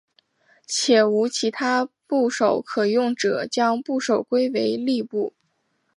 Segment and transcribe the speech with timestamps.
[0.65, 5.35] 且无其他部首可用者将部首归为立部。